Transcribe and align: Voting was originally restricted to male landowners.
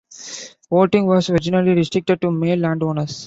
Voting 0.71 1.05
was 1.05 1.29
originally 1.29 1.75
restricted 1.75 2.19
to 2.21 2.31
male 2.31 2.57
landowners. 2.57 3.19